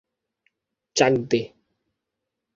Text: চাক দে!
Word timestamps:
চাক 0.95 1.13
দে! 1.29 1.41